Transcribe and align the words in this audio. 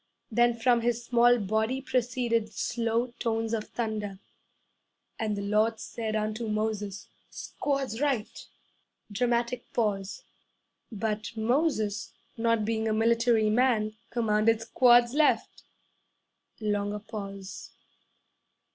Then 0.31 0.55
from 0.55 0.81
his 0.81 1.05
small 1.05 1.37
body 1.37 1.79
proceeded 1.79 2.51
slow 2.51 3.13
tones 3.19 3.53
of 3.53 3.65
thunder, 3.67 4.17
'And 5.19 5.37
the 5.37 5.43
Lord 5.43 5.79
said 5.79 6.15
unto 6.15 6.47
Moses, 6.47 7.07
"Squads 7.29 8.01
right!" 8.01 8.47
(Dramatic 9.11 9.71
pause.) 9.73 10.23
'But 10.91 11.37
Moses 11.37 12.13
not 12.35 12.65
being 12.65 12.87
a 12.87 12.93
military 12.93 13.51
man 13.51 13.95
commanded, 14.09 14.61
"Squads 14.61 15.13
left!" 15.13 15.65
(Longer 16.59 16.97
pause.) 16.97 17.69